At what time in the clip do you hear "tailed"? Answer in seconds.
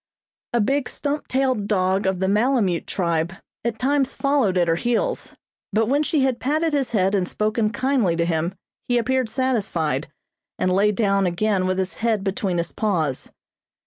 1.27-1.67